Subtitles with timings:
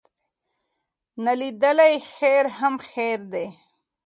[1.23, 3.47] نا لیدلی خیر هم خیر دی.